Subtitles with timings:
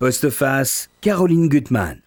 [0.00, 1.98] Postface, Caroline Gutmann.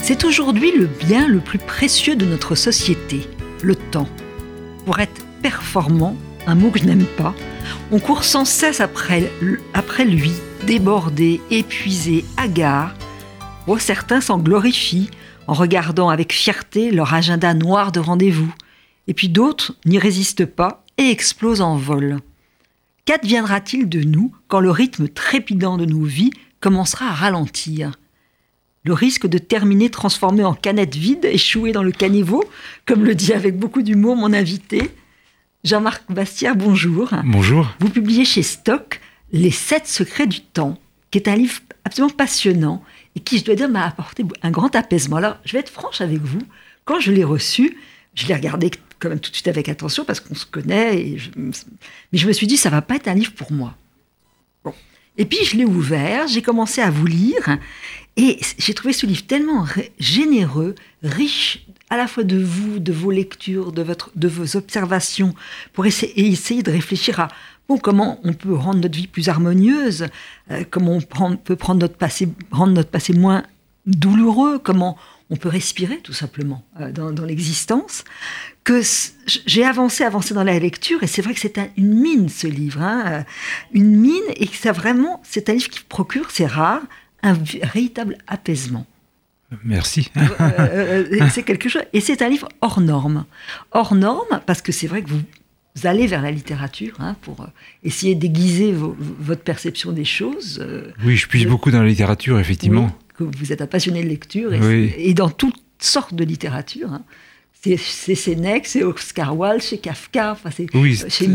[0.00, 3.28] C'est aujourd'hui le bien le plus précieux de notre société,
[3.62, 4.08] le temps.
[4.86, 7.34] Pour être performant, un mot que je n'aime pas,
[7.92, 9.30] on court sans cesse après,
[9.74, 10.32] après lui,
[10.66, 12.94] débordé, épuisé, hagard,
[13.66, 15.08] Oh, certains s'en glorifient
[15.46, 18.52] en regardant avec fierté leur agenda noir de rendez-vous.
[19.08, 22.18] Et puis d'autres n'y résistent pas et explosent en vol.
[23.06, 27.92] Qu'adviendra-t-il de nous quand le rythme trépidant de nos vies commencera à ralentir?
[28.84, 32.44] Le risque de terminer transformé en canette vide, échoué dans le caniveau,
[32.84, 34.90] comme le dit avec beaucoup d'humour mon invité.
[35.64, 37.10] Jean-Marc Bastia, bonjour.
[37.24, 37.70] Bonjour.
[37.80, 39.00] Vous publiez chez Stock
[39.32, 40.78] Les sept secrets du temps,
[41.10, 42.82] qui est un livre absolument passionnant
[43.16, 45.16] et qui, je dois dire, m'a apporté un grand apaisement.
[45.16, 46.42] Alors, je vais être franche avec vous.
[46.84, 47.76] Quand je l'ai reçu,
[48.14, 51.16] je l'ai regardé quand même tout de suite avec attention parce qu'on se connaît.
[51.36, 53.76] Mais je me suis dit, ça va pas être un livre pour moi.
[55.16, 57.58] Et puis, je l'ai ouvert, j'ai commencé à vous lire.
[58.16, 59.66] Et j'ai trouvé ce livre tellement
[59.98, 65.34] généreux, riche à la fois de vous, de vos lectures, de, votre, de vos observations,
[65.72, 67.28] pour essayer, essayer de réfléchir à
[67.68, 70.08] Bon, comment on peut rendre notre vie plus harmonieuse
[70.50, 73.42] euh, Comment on peut prendre notre passé, rendre notre passé moins
[73.86, 74.98] douloureux Comment
[75.30, 78.04] on peut respirer tout simplement euh, dans, l'existence
[78.64, 78.82] Que
[79.46, 82.82] j'ai avancé, avancé dans la lecture, et c'est vrai que c'est une mine ce livre,
[82.82, 83.22] hein, euh,
[83.72, 86.82] une mine, et que ça vraiment, c'est un livre qui procure, c'est rare,
[87.22, 88.84] un véritable apaisement.
[89.64, 90.10] Merci.
[91.30, 93.24] c'est quelque chose, et c'est un livre hors norme,
[93.72, 95.22] hors norme parce que c'est vrai que vous
[95.76, 97.46] vous allez vers la littérature hein, pour euh,
[97.82, 100.60] essayer d'aiguiser votre perception des choses.
[100.62, 102.96] Euh, oui, je puise beaucoup dans la littérature, effectivement.
[103.16, 106.92] que vous êtes un passionné de lecture et, dans toutes sortes de littérature.
[106.92, 107.02] Hein.
[107.52, 110.36] C'est Sénèque, c'est Oscar Wilde, chez Kafka,
[110.74, 111.26] oui, euh, chez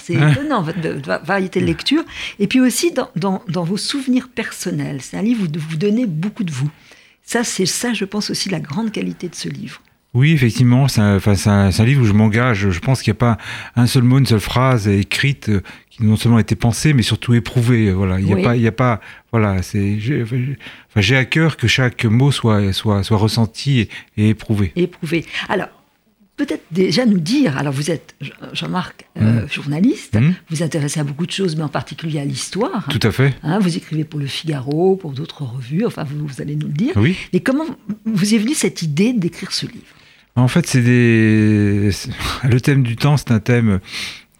[0.00, 0.30] c'est hein.
[0.30, 2.02] étonnant, votre, variété de lecture.
[2.38, 5.02] Et puis aussi dans, dans, dans vos souvenirs personnels.
[5.02, 6.70] C'est un livre où vous donnez beaucoup de vous.
[7.22, 9.82] Ça, c'est ça, je pense aussi, la grande qualité de ce livre.
[10.14, 12.70] Oui, effectivement, c'est un, un, livre où je m'engage.
[12.70, 13.38] Je pense qu'il n'y a pas
[13.74, 17.02] un seul mot, une seule phrase écrite euh, qui non seulement a été pensée, mais
[17.02, 17.92] surtout éprouvée.
[17.92, 19.00] Voilà, il n'y a pas, il y a pas,
[19.30, 24.72] voilà, c'est, j'ai à cœur que chaque mot soit, soit, soit ressenti et, éprouvé.
[24.74, 25.26] Éprouvé.
[25.50, 25.68] Alors,
[26.36, 28.14] peut-être déjà nous dire, alors vous êtes
[28.52, 29.48] Jean-Marc, euh, mmh.
[29.50, 30.34] journaliste, mmh.
[30.50, 32.86] vous intéressez à beaucoup de choses, mais en particulier à l'histoire.
[32.88, 33.34] Tout à fait.
[33.42, 36.72] Hein, vous écrivez pour Le Figaro, pour d'autres revues, enfin vous, vous, allez nous le
[36.72, 36.92] dire.
[36.96, 37.16] Oui.
[37.32, 37.64] Mais comment
[38.04, 39.95] vous est venue cette idée d'écrire ce livre?
[40.42, 41.90] En fait, c'est des.
[42.44, 43.80] Le thème du temps, c'est un thème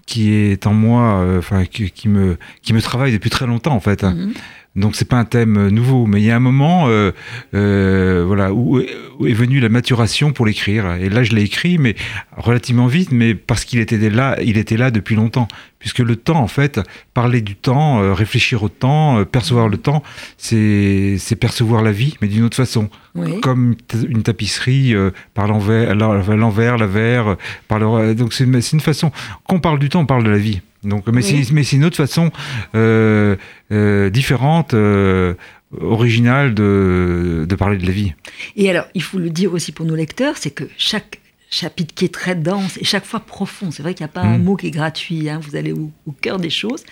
[0.06, 3.80] qui est en moi, euh, enfin, qui, me, qui me travaille depuis très longtemps, en
[3.80, 4.04] fait.
[4.04, 4.34] Mhm.
[4.76, 7.10] Donc c'est pas un thème nouveau, mais il y a un moment, euh,
[7.54, 10.92] euh, voilà, où, est venue la maturation pour l'écrire.
[10.96, 11.96] Et là, je l'ai écrit, mais
[12.36, 15.48] relativement vite, mais parce qu'il était là, il était là depuis longtemps.
[15.78, 16.80] Puisque le temps, en fait,
[17.14, 20.02] parler du temps, euh, réfléchir au temps, percevoir le temps,
[20.36, 22.90] c'est percevoir la vie, mais d'une autre façon.
[23.40, 24.94] Comme une tapisserie
[25.32, 27.36] par l'envers, l'envers, l'avers,
[27.66, 28.14] par le.
[28.14, 29.10] Donc c'est une façon.
[29.48, 30.60] Quand on parle du temps, on parle de la vie.
[30.86, 32.30] Donc, mais c'est une autre façon
[32.74, 33.36] euh,
[33.72, 35.34] euh, différente, euh,
[35.80, 38.14] originale de, parler de la vie.
[38.56, 41.20] Et alors, il faut le dire aussi pour nos lecteurs, c'est que chaque
[41.50, 44.22] chapitre qui est très dense et chaque fois profond, c'est vrai qu'il n'y a pas
[44.22, 44.42] un mmh.
[44.42, 46.84] mot qui est gratuit, hein, vous allez au, cœur des choses.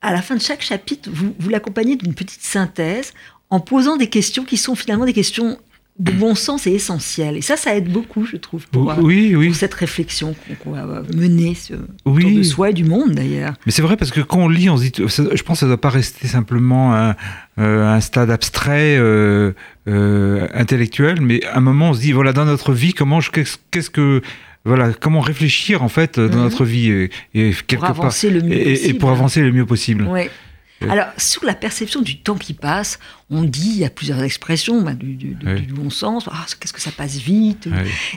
[0.00, 3.12] À la fin de chaque chapitre, vous, vous l'accompagnez d'une petite synthèse
[3.50, 5.58] en posant des questions qui sont finalement des questions
[5.98, 7.36] de bon sens est essentiel.
[7.36, 9.54] Et ça, ça aide beaucoup, je trouve, pour, oui, oui.
[9.54, 11.56] cette réflexion qu'on va mener
[12.04, 13.54] autour de soi et du monde, d'ailleurs.
[13.64, 15.66] Mais c'est vrai, parce que quand on lit, on se dit, je pense que ça
[15.66, 17.14] ne doit pas rester simplement un,
[17.60, 19.52] euh, un stade abstrait, euh,
[19.86, 23.90] euh, intellectuel, mais à un moment, on se dit, voilà, dans notre vie, comment, qu'est-ce
[23.90, 24.20] que
[24.64, 26.42] voilà, comment réfléchir en fait dans mhm.
[26.42, 30.08] notre vie et, et pour avancer le mieux et, et, pour avancer le mieux possible.
[30.84, 30.90] Oui.
[30.90, 32.98] Alors, sur la perception du temps qui passe,
[33.30, 35.36] on dit, il y a plusieurs expressions bah, du,
[35.70, 37.68] bon sens, ah, qu'est-ce que ça passe vite.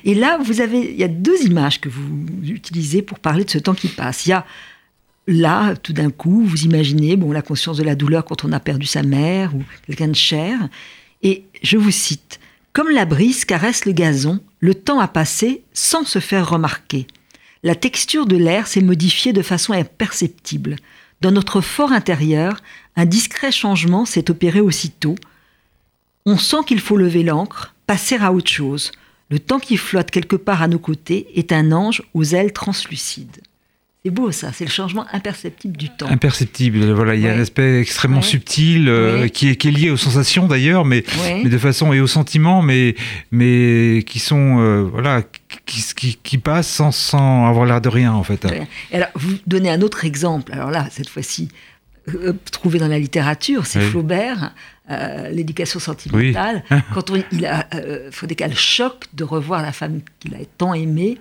[0.03, 3.49] Et là, vous avez, il y a deux images que vous utilisez pour parler de
[3.49, 4.25] ce temps qui passe.
[4.25, 4.45] Il y a
[5.27, 8.59] là, tout d'un coup, vous imaginez bon, la conscience de la douleur quand on a
[8.59, 10.69] perdu sa mère ou quelqu'un de cher.
[11.23, 12.39] Et je vous cite,
[12.73, 17.07] Comme la brise caresse le gazon, le temps a passé sans se faire remarquer.
[17.63, 20.75] La texture de l'air s'est modifiée de façon imperceptible.
[21.21, 22.61] Dans notre fort intérieur,
[22.95, 25.15] un discret changement s'est opéré aussitôt.
[26.25, 28.91] On sent qu'il faut lever l'ancre, passer à autre chose.
[29.29, 33.41] Le temps qui flotte quelque part à nos côtés est un ange aux ailes translucides.
[34.07, 36.07] C'est beau ça, c'est le changement imperceptible du temps.
[36.07, 37.37] Imperceptible, voilà, il y a Ouais.
[37.39, 38.23] un aspect extrêmement Ouais.
[38.23, 39.29] subtil euh, Ouais.
[39.29, 41.03] qui, est, qui est lié aux sensations d'ailleurs, mais,
[41.43, 42.95] de façon et aux sentiments, mais,
[43.31, 45.23] mais qui sont euh, voilà
[45.65, 48.45] qui, qui, qui passent sans, sans avoir l'air de rien en fait.
[48.91, 50.53] Et alors, vous donnez un autre exemple.
[50.53, 51.49] Alors là, cette fois-ci,
[52.07, 53.89] euh, trouvé dans la littérature, c'est Oui.
[53.91, 54.53] Flaubert,
[54.89, 56.63] euh, l'éducation sentimentale.
[56.93, 61.17] Quand on, il a, euh, le choc de revoir la femme qu'il a tant aimée,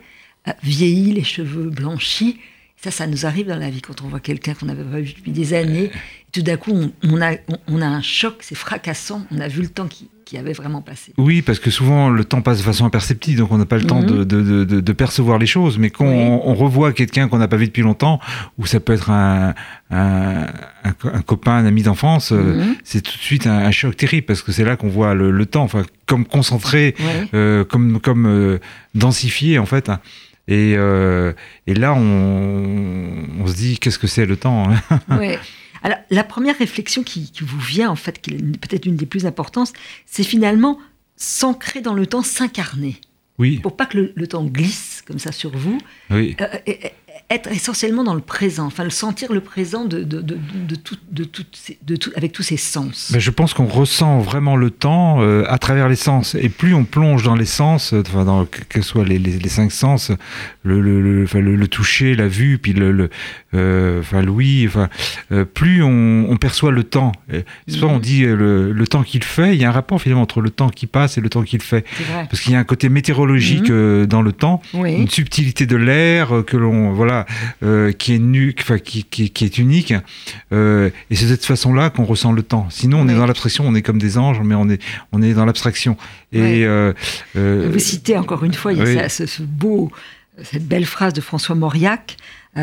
[0.62, 2.38] vieillie, les cheveux blanchis.
[2.82, 5.12] Ça, ça nous arrive dans la vie quand on voit quelqu'un qu'on n'avait pas vu
[5.16, 5.84] depuis des années.
[5.86, 5.90] Et
[6.30, 9.26] tout d'un coup, on, on a, on, on a un choc, c'est fracassant.
[9.32, 11.14] On a vu le temps qui, qui avait vraiment passé.
[11.16, 13.84] Oui, parce que souvent le temps passe de façon imperceptible, donc on n'a pas le
[13.84, 14.06] temps Mhm.
[14.06, 15.78] de, de, de, de percevoir les choses.
[15.78, 16.14] Mais quand Oui.
[16.14, 18.20] on, on revoit quelqu'un qu'on n'a pas vu depuis longtemps,
[18.58, 19.54] ou ça peut être un,
[19.90, 20.46] un,
[20.84, 22.76] un co- un copain, un ami d'enfance, euh, Mhm.
[22.84, 25.46] c'est tout de suite un, choc terrible parce que c'est là qu'on voit le, le
[25.46, 26.94] temps, enfin comme concentré,
[27.34, 28.58] euh, comme comme euh,
[28.94, 29.88] densifié en fait.
[29.88, 30.00] hein.
[30.48, 31.32] Et, euh,
[31.66, 35.38] et là, on, on se dit qu'est-ce que c'est le temps hein Ouais.
[35.82, 39.06] Alors, la première réflexion qui, qui vous vient, en fait, qui est peut-être une des
[39.06, 39.72] plus importantes,
[40.06, 40.78] c'est finalement
[41.16, 42.96] s'ancrer dans le temps, s'incarner.
[43.38, 45.78] Oui, Pour pas que le, le temps glisse comme ça sur vous,
[46.10, 46.34] oui.
[46.40, 46.80] euh, et-
[47.28, 50.38] être essentiellement dans le présent, enfin, le sentir le présent de, de, de,
[50.68, 53.12] de tout, de tout- avec tous ses sens.
[53.18, 56.36] Je pense qu'on ressent vraiment le temps euh, à travers les sens.
[56.36, 59.18] Et plus on plonge dans les sens, euh, enfin, dans, que, que ce soit les,
[59.18, 60.12] les, les cinq sens,
[60.62, 63.10] le, le, le, toucher, la vue, puis le, le,
[63.54, 64.88] euh, enfin, l'ouïe, enfin,
[65.32, 67.10] euh, plus on, on perçoit le temps.
[67.32, 67.82] Mhm.
[67.84, 69.54] on dit le, le temps qu'il fait.
[69.56, 71.60] Il y a un rapport finalement entre le temps qui passe et le temps qu'il
[71.62, 71.84] fait.
[71.96, 72.26] C'est vrai.
[72.30, 74.06] Parce qu'il y a un côté météorologique Mhm.
[74.06, 74.94] dans le temps, Oui.
[74.94, 77.15] une subtilité de l'air que l'on voilà
[77.62, 79.94] euh, qui est nu, enfin, qui, qui, qui est unique.
[80.52, 82.66] Euh, et c'est de cette façon-là qu'on ressent le temps.
[82.70, 84.82] Sinon, on est dans l'abstraction, on est comme des anges, mais on est
[85.12, 85.96] on est dans l'abstraction.
[86.32, 86.64] Et Oui.
[86.64, 86.92] euh,
[87.72, 89.10] Vous citez encore une fois, il y a oui.
[89.10, 89.90] ce, ce beau,
[90.42, 92.16] cette belle phrase de François Mauriac,
[92.54, 92.60] qui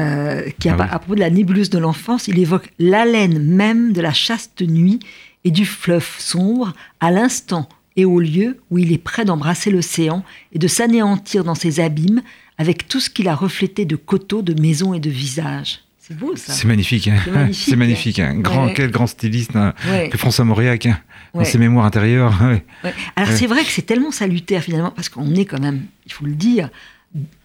[0.70, 4.12] a, Ah à propos de la nébuleuse de l'enfance, il évoque l'haleine même de la
[4.14, 5.00] chaste nuit
[5.46, 10.24] et du fleuve sombre à l'instant et au lieu où il est prêt d'embrasser l'océan
[10.52, 12.22] et de s'anéantir dans ses abîmes
[12.58, 15.80] avec tout ce qu'il a reflété de coteaux, de maisons et de visages.
[16.00, 16.52] C'est beau ça.
[16.52, 17.10] c'est magnifique.
[17.24, 17.66] C'est magnifique.
[17.70, 18.20] C'est magnifique.
[18.20, 18.36] hein.
[18.38, 18.74] Grand, Ouais.
[18.76, 20.10] Quel grand styliste hein, Ouais.
[20.10, 21.00] que François Mauriac hein,
[21.34, 21.46] dans Ouais.
[21.46, 22.34] ses mémoires intérieures.
[23.16, 26.26] Alors c'est vrai que c'est tellement salutaire finalement, parce qu'on est quand même, il faut
[26.26, 26.70] le dire,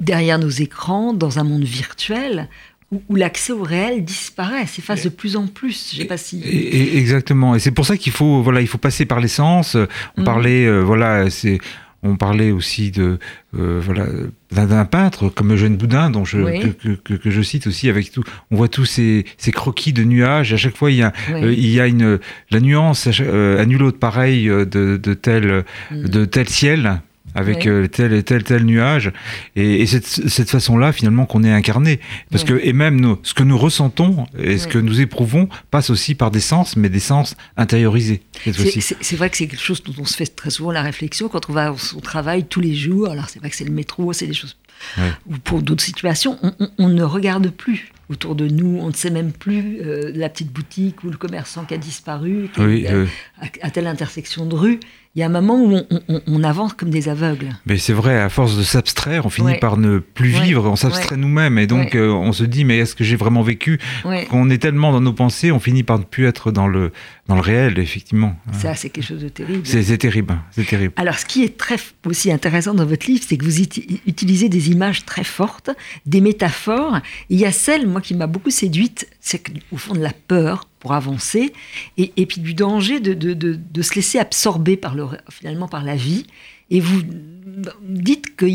[0.00, 2.48] derrière nos écrans, dans un monde virtuel,
[2.90, 5.90] où, où l'accès au réel disparaît, s'efface de plus en plus.
[5.92, 6.40] Je sais pas si...
[6.40, 7.54] Et- et- exactement.
[7.54, 9.76] Et c'est pour ça qu'il faut, voilà, il faut passer par l'essence.
[10.16, 10.24] On Mhm.
[10.24, 11.58] parlait, euh, voilà, c'est,
[12.02, 13.18] on parlait aussi de,
[13.58, 14.06] euh, voilà,
[14.52, 16.60] d'un, peintre comme Eugène Boudin, dont je, Oui.
[16.60, 18.22] que, que- que- que je cite aussi avec tout.
[18.50, 20.52] On voit tous ces, ces croquis de nuages.
[20.52, 21.42] À chaque fois, il y a, Oui.
[21.44, 22.18] euh, il y a une,
[22.50, 26.08] la nuance euh, à nul autre pareil euh, de, de tel, Mhm.
[26.08, 27.00] de tel ciel.
[27.38, 29.12] Avec euh, tel et tel tel nuage
[29.56, 32.00] et, et cette, cette façon-là finalement qu'on est incarné
[32.30, 35.90] parce que et même nous, ce que nous ressentons et ce que nous éprouvons passe
[35.90, 38.22] aussi par des sens mais des sens intériorisés
[39.00, 41.48] C'est- vrai que c'est quelque chose dont on se fait très souvent la réflexion quand
[41.50, 43.10] on va au travail tous les jours.
[43.10, 44.56] Alors c'est vrai que c'est le métro, c'est des choses.
[45.28, 48.78] Ou pour d'autres situations, on, on- on ne regarde plus autour de nous.
[48.80, 52.48] On ne sait même plus euh, la petite boutique ou le commerçant qui a disparu
[52.54, 53.06] qui oui euh,
[53.40, 54.80] à- à telle intersection de rue.
[55.18, 57.48] Il y a un moment où on, on- on avance comme des aveugles.
[57.66, 59.58] mais c'est vrai à force de s'abstraire on finit Ouais.
[59.58, 60.42] par ne plus Ouais.
[60.44, 61.20] vivre on s'abstrait Ouais.
[61.20, 64.26] nous-mêmes et donc euh, on se dit mais est-ce que j'ai vraiment vécu Ouais.
[64.30, 66.92] qu'on est tellement dans nos pensées on finit par ne plus être dans le
[67.28, 69.60] dans le réel effectivement Ça, c'est quelque chose de terrible.
[69.66, 71.76] c'est terrible hein, c'est terrible Alors, ce qui est très
[72.06, 75.70] aussi intéressant dans votre livre, c'est que vous uti- utilisez des images très fortes,
[76.06, 77.00] des métaphores.
[77.28, 80.66] Il y a celle, moi, qui m'a beaucoup séduite, c'est au fond de la peur
[80.80, 81.52] pour avancer,
[81.98, 85.68] et, et puis du danger de, de- de- de se laisser absorber par le, finalement
[85.68, 86.26] par la vie.
[86.70, 87.02] Et vous
[87.82, 88.46] dites que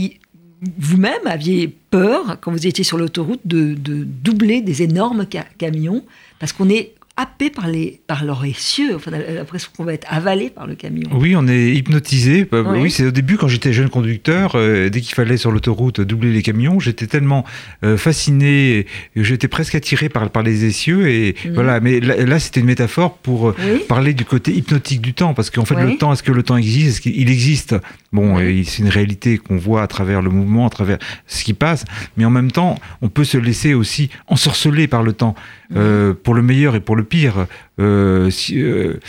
[0.80, 6.04] vous-même aviez peur, quand vous étiez sur l'autoroute, de, de doubler des énormes ca- camions,
[6.40, 8.96] parce qu'on est happé par, les, par leur essieu.
[8.96, 11.10] Enfin, l'impression qu'on va être avalé par le camion.
[11.14, 12.48] Oui, on est hypnotisé.
[12.54, 12.80] Euh, Oui.
[12.84, 16.32] Oui, c'est au début quand j'étais jeune conducteur, euh, dès qu'il fallait sur l'autoroute doubler
[16.32, 17.46] les camions, j'étais tellement
[17.84, 21.08] euh, fasciné, et j'étais presque attiré par, par les essieux.
[21.08, 21.54] Et Mhm.
[21.54, 23.82] voilà, mais là, là, c'était une métaphore pour euh, Oui.
[23.88, 25.92] parler du côté hypnotique du temps, parce qu'en fait, Oui.
[25.92, 26.88] le temps, est-ce que le temps existe?
[26.88, 27.76] Est-ce qu'il existe?
[28.12, 31.54] Bon, euh, c'est une réalité qu'on voit à travers le mouvement, à travers ce qui
[31.54, 31.86] passe,
[32.18, 35.36] mais en même temps, on peut se laisser aussi ensorceler par le temps,
[35.76, 37.48] euh, pour le meilleur et pour le pire.
[37.80, 39.00] Euh, euh,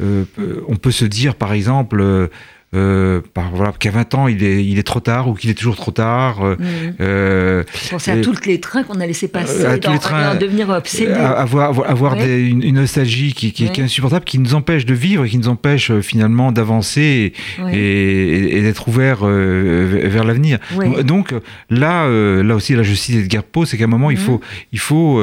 [0.00, 0.24] euh,
[0.68, 2.30] on peut se dire, par exemple,
[2.74, 5.54] euh, par, voilà, qu'à 20 ans, il est, il est trop tard ou qu'il est
[5.54, 6.44] toujours trop tard.
[6.44, 6.94] Euh, Mhm.
[7.00, 10.32] euh, Pensez à tous les trains qu'on a laissé passer, à tous dans- les trains,
[10.32, 11.12] en devenir obsédé.
[11.12, 12.26] Avoir avoir, avoir Ouais.
[12.26, 15.28] des- une, une nostalgie qui, qui, qui est insupportable, qui nous empêche de vivre et
[15.28, 17.76] qui nous empêche euh, finalement d'avancer et, Ouais.
[17.76, 20.58] et, et d'être ouvert euh, vers- l'avenir.
[21.04, 21.34] Donc
[21.70, 22.08] là,
[22.42, 24.22] là aussi, là je cite Edgar Poe, c'est qu'à un moment il Mhm.
[24.24, 24.40] faut,
[24.72, 25.22] il faut,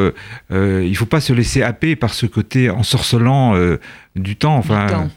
[0.52, 3.56] il faut pas se laisser happer par ce côté ensorcelant
[4.16, 4.86] du temps, enfin.
[4.88, 5.10] temps.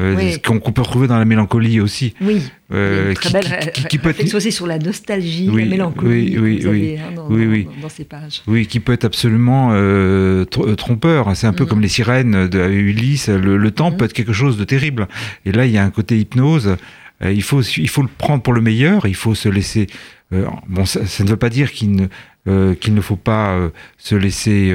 [0.00, 0.40] Euh, Oui.
[0.42, 2.14] qu'on peut retrouver dans la mélancolie aussi.
[2.20, 5.48] Oui, euh, une qui- très belle qui- qui- qui peut être- aussi sur la nostalgie,
[5.52, 8.42] Oui, la mélancolie oui, oui, avez, hein, dans, Oui, dans- ces pages.
[8.48, 11.30] Oui, qui peut être absolument euh, tr- trompeur.
[11.36, 11.68] C'est un peu Mhm.
[11.70, 13.28] comme les sirènes de Ulysse.
[13.28, 13.96] Le, le temps Mhm.
[13.98, 15.06] peut être quelque chose de terrible.
[15.46, 16.76] Et là, il y a un côté hypnose.
[17.22, 19.06] Euh, il, faut, il faut le prendre pour le meilleur.
[19.06, 19.86] Il faut se laisser.
[20.32, 22.06] euh, bon, ça, ça ne veut pas dire qu'il ne,
[22.48, 24.72] euh, qu'il ne faut pas euh, se laisser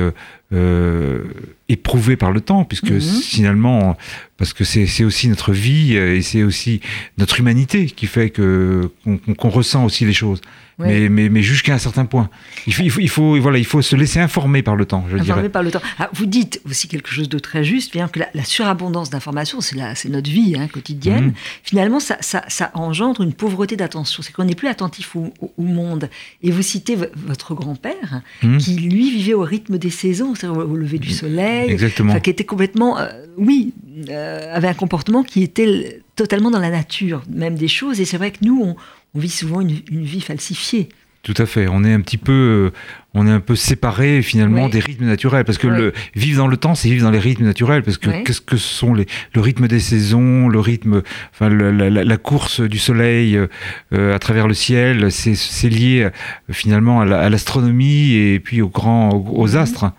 [0.51, 1.23] euh,
[1.67, 2.99] éprouver par le temps, puisque Mhm.
[3.01, 3.97] finalement,
[4.37, 6.81] parce que c'est aussi notre vie euh, et c'est aussi
[7.17, 8.89] notre humanité qui fait que
[9.37, 10.41] qu'on ressent aussi les choses.
[10.79, 10.87] Ouais.
[11.01, 12.29] Mais, mais, mais jusqu'à un certain point.
[12.65, 15.03] Il faut, il faut, il faut, voilà, il faut se laisser informer par le temps,
[15.09, 15.49] je Informé dirais.
[15.49, 15.81] par le temps.
[15.99, 19.59] Ah, vous dites aussi quelque chose de très juste, bien que la, la surabondance d'informations,
[19.59, 19.75] c'est
[20.07, 21.25] notre vie hein, quotidienne.
[21.25, 21.33] Mhm.
[21.63, 24.23] Finalement, ça, ça, ça engendre une pauvreté d'attention.
[24.23, 26.09] C'est qu'on n'est plus attentif au, au- au monde.
[26.43, 26.95] Et vous citez
[27.27, 28.57] votre grand-père, Mhm.
[28.59, 32.11] qui lui vivait au rythme des saisons, au, lever du soleil, Exactement.
[32.11, 33.73] Enfin, qui était complètement, euh, oui,
[34.09, 37.99] euh, avait un comportement qui était totalement dans la nature, même des choses.
[37.99, 38.75] Et c'est vrai que nous, on,
[39.15, 40.89] on vit souvent une, une vie falsifiée.
[41.21, 41.67] Tout à fait.
[41.67, 42.79] On est un petit peu, euh,
[43.13, 44.71] on est un peu séparé finalement Oui.
[44.71, 45.77] des rythmes naturels, parce que Oui.
[45.77, 48.23] le vivre dans le temps, c'est vivre dans les rythmes naturels, parce que Oui.
[48.23, 51.01] qu'est-ce que sont les, le rythme des saisons, le rythme,
[51.33, 53.47] enfin la, la- la course du soleil euh,
[53.93, 56.09] euh, à travers le ciel, c'est lié euh,
[56.53, 59.55] finalement à la- à l'astronomie et puis aux grands, aux, aux Mhm.
[59.57, 59.91] astres.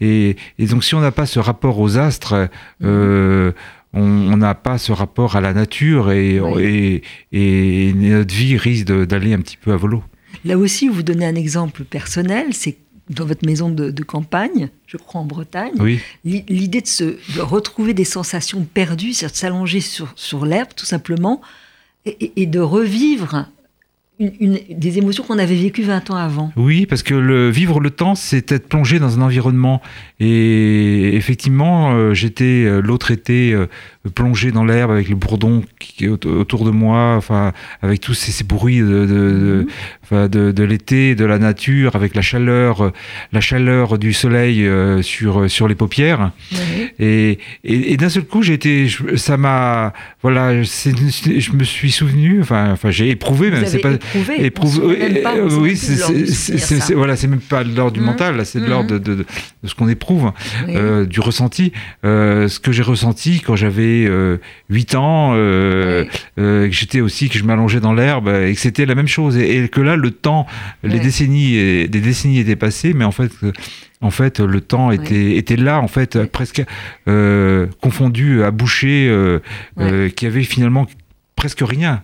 [0.00, 2.48] Et, et donc, si on n'a pas ce rapport aux astres,
[2.82, 3.52] euh,
[3.92, 7.02] on n'a pas ce rapport à la nature et, et,
[7.32, 10.02] et notre vie risque d'aller un petit peu à volo.
[10.44, 12.76] Là aussi, vous donnez un exemple personnel, c'est
[13.10, 17.04] dans votre maison de, de campagne, je crois en Bretagne, Oui, l'idée de, se,
[17.36, 21.42] de retrouver des sensations perdues, c'est-à-dire de s'allonger sur, sur l'herbe tout simplement,
[22.06, 23.46] et, et- et de revivre
[24.20, 26.52] une- une- des émotions qu'on avait vécues 20 ans avant.
[26.56, 29.82] oui, parce que le, vivre le temps, c'est être plongé dans un environnement.
[30.20, 33.66] Et effectivement, euh, j'étais euh, l'autre été euh,
[34.14, 38.14] plongé dans l'herbe avec le bourdon qui est aut- autour de moi, enfin, avec tous
[38.14, 39.66] ces, ces bruits de, de- de-
[40.10, 40.28] Mhm.
[40.28, 42.92] de, de l'été, de la nature, avec la chaleur,
[43.32, 46.32] la chaleur du soleil euh, sur, sur les paupières.
[46.98, 49.92] Et, et, et d'un seul coup, j'ai été, je- ça m'a,
[50.22, 53.92] voilà, je me suis souvenu, enfin, enfin, j'ai éprouvé, même, c'est pas,
[54.38, 58.06] éprouvé, même pas, euh, oui, c'est, voilà, c'est même pas de l'ordre du Mhm.
[58.06, 58.70] mental, là, c'est de Mhm.
[58.70, 59.24] l'ordre de, de, de
[59.68, 60.32] ce qu'on éprouve,
[60.66, 60.74] Oui.
[60.76, 61.72] euh, du ressenti,
[62.04, 64.38] euh, ce que j'ai ressenti quand j'avais euh,
[64.70, 66.10] 8 ans, euh, Oui.
[66.38, 69.36] euh, que j'étais aussi, que je m'allongeais dans l'herbe, et que c'était la même chose,
[69.36, 70.46] et, et que là, le temps,
[70.82, 73.52] les décennies, et- des décennies étaient passées, mais en fait, euh,
[74.00, 76.26] en fait, le temps était, était là, en fait, Ouais.
[76.26, 76.62] presque
[77.08, 79.38] euh, confondu à boucher, euh,
[79.78, 80.86] euh, qui avait finalement
[81.36, 82.02] presque rien.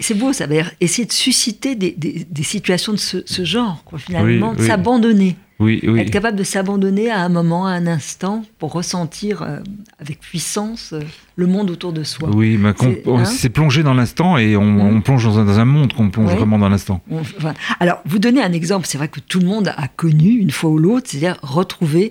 [0.00, 3.44] C'est- beau, ça veut dire essayer de susciter des, des- des situations de ce, ce
[3.44, 4.66] genre, quoi, finalement, Oui, de oui.
[4.66, 6.00] s'abandonner, Oui, oui.
[6.00, 9.60] être capable de s'abandonner à un moment, à un instant, pour ressentir euh,
[10.00, 11.00] avec puissance euh,
[11.36, 12.28] le monde autour de soi.
[12.34, 12.58] Oui,
[13.24, 16.10] C'est- hein plongé dans l'instant et on, on plonge dans un, dans un monde qu'on
[16.10, 17.00] plonge vraiment dans l'instant.
[17.12, 20.50] Enfin, alors, vous donnez un exemple, c'est vrai que tout le monde a connu, une
[20.50, 22.10] fois ou l'autre, c'est-à-dire retrouver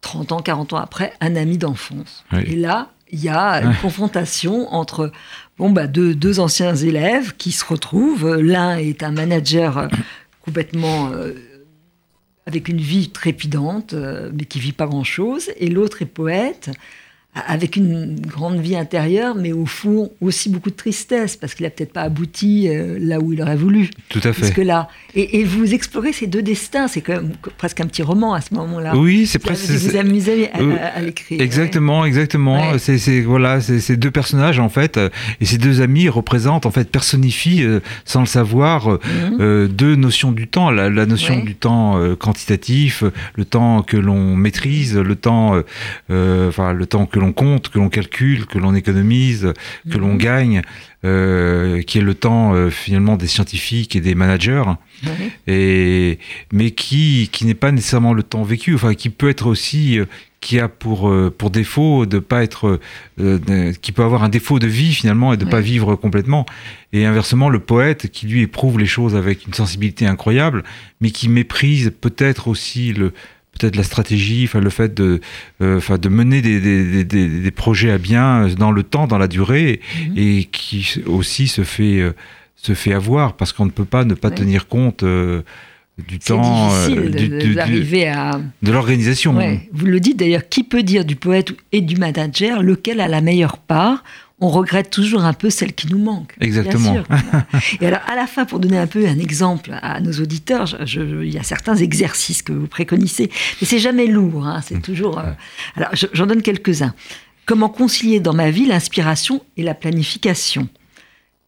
[0.00, 2.24] 30 ans, 40 ans après, un ami d'enfance.
[2.32, 2.40] Oui.
[2.46, 5.10] Et là, il y a une confrontation entre
[5.58, 8.36] bon, bah, deux, deux anciens élèves qui se retrouvent.
[8.36, 9.88] L'un est un manager euh,
[10.44, 11.32] complètement euh,
[12.46, 16.70] avec une vie trépidante, euh, mais qui vit pas grand-chose, et l'autre est poète
[17.34, 21.70] avec une grande vie intérieure, mais au fond aussi beaucoup de tristesse, parce qu'il a
[21.70, 23.90] peut-être pas abouti euh, là où il aurait voulu.
[24.08, 24.40] Tout à fait.
[24.42, 27.86] Parce que là, et, et vous explorez ces deux destins, c'est quand même presque un
[27.86, 28.96] petit roman à ce moment-là.
[28.96, 29.64] Oui, c'est Vous presque.
[29.68, 31.40] vous c'est- amusez à, Euh, à- à l'écrire.
[31.40, 32.70] Exactement, exactement.
[32.72, 32.78] Ouais.
[32.78, 35.08] C'est, voilà, ces deux personnages en fait, euh,
[35.40, 38.88] et ces deux amis représentent en fait personnifient euh, sans le savoir.
[38.88, 38.98] Mhm.
[39.40, 40.70] euh, deux notions du temps.
[40.70, 41.42] La, la notion Ouais.
[41.42, 43.02] du temps quantitatif,
[43.34, 45.56] le temps que l'on maîtrise, le temps,
[46.10, 49.52] enfin le temps que l'on compte, que l'on calcule, que l'on économise,
[49.90, 50.18] que l'on Mhm.
[50.18, 50.62] gagne,
[51.04, 54.62] euh, qui est le temps euh, finalement des scientifiques et des managers.
[55.04, 55.30] Ouais.
[55.52, 56.18] et
[56.52, 60.06] mais qui qui n'est pas nécessairement le temps vécu, enfin qui peut être aussi euh,
[60.40, 62.78] qui a pour pour défaut de pas être
[63.18, 65.50] de- qui peut avoir un défaut de vie finalement et de Ouais.
[65.50, 66.46] pas vivre complètement
[66.92, 70.62] et inversement le poète qui lui éprouve les choses avec une sensibilité incroyable
[71.00, 73.12] mais qui méprise peut-être aussi le
[73.58, 75.20] peut-être la stratégie, enfin le fait de,
[75.62, 79.18] euh, enfin de mener des, des, des, des, projets à bien dans le temps, dans
[79.18, 80.12] la durée, Mhm.
[80.16, 82.12] et qui aussi se fait euh,
[82.56, 84.34] se fait avoir parce qu'on ne peut pas ne pas Ouais.
[84.34, 85.42] tenir compte euh,
[86.08, 88.40] du temps, euh, difficile du- de- du- du- d'arriver à.
[88.62, 89.36] de l'organisation.
[89.36, 93.06] Ouais, vous le dites d'ailleurs, qui peut dire du poète et du manager lequel a
[93.08, 94.02] la meilleure part
[94.40, 96.34] On regrette toujours un peu celle qui nous manque.
[96.38, 96.92] bien Exactement.
[96.94, 97.06] sûr.
[97.80, 100.84] et alors, à la fin, pour donner un peu un exemple à nos auditeurs, je-
[100.84, 104.46] je- il y a certains exercices que vous préconisez, mais c'est jamais lourd.
[104.46, 104.62] hein, Mmh.
[104.66, 105.18] c'est toujours.
[105.20, 105.30] euh,
[105.76, 106.94] alors, je- j'en donne quelques-uns.
[107.46, 110.68] Comment concilier dans ma vie l'inspiration et la planification?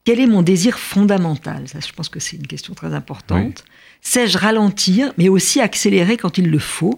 [0.04, 1.66] Quel est mon désir fondamental?
[1.66, 3.64] Ça, je pense que c'est une question très importante.
[4.00, 6.96] Sais-je ralentir, mais aussi accélérer quand il le faut?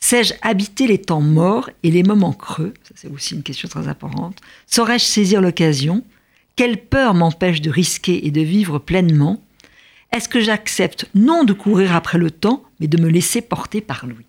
[0.00, 3.88] Sais-je habiter les temps morts et les moments creux Ça, c'est aussi une question très
[3.88, 4.38] importante.
[4.66, 6.04] Saurais-je saisir l'occasion?
[6.56, 9.42] Quelle peur m'empêche de risquer et de vivre pleinement?
[10.12, 14.06] Est-ce que j'accepte non de courir après le temps, mais de me laisser porter par
[14.06, 14.24] lui?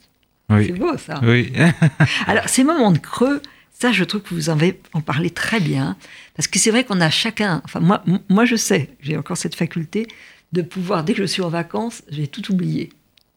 [0.50, 1.20] C'est beau ça.
[1.24, 1.54] Oui.
[2.28, 5.60] Alors, ces moments de creux, ça, je trouve que vous en avez en parlé très
[5.60, 5.96] bien.
[6.36, 7.62] Parce que c'est vrai qu'on a chacun.
[7.64, 10.08] Enfin, moi, moi je sais, j'ai encore cette faculté
[10.52, 12.90] de pouvoir, dès que je suis en vacances, j'ai tout oublié.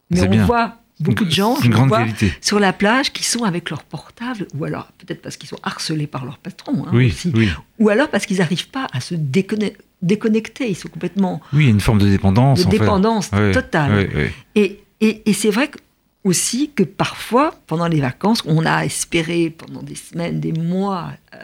[0.09, 0.45] Mais on bien.
[0.45, 2.05] voit beaucoup de gens, je vois,
[2.41, 6.07] sur la plage qui sont avec leur portable, ou alors peut-être parce qu'ils sont harcelés
[6.07, 7.31] par leur patron, hein, Oui, aussi.
[7.35, 7.49] oui.
[7.79, 10.69] ou alors parce qu'ils n'arrivent pas à se déconne- déconnecter.
[10.69, 12.61] Ils sont complètement Oui, il y a une forme de dépendance.
[12.61, 14.09] de en dépendance totale.
[14.55, 15.79] Et, et, et c'est vrai que-
[16.23, 21.37] aussi que parfois, pendant les vacances, on a espéré pendant des semaines, des mois, euh,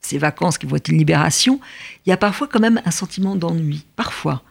[0.00, 1.60] ces vacances qui vont être une libération,
[2.04, 3.84] il y a parfois quand même un sentiment d'ennui.
[3.96, 4.42] Parfois.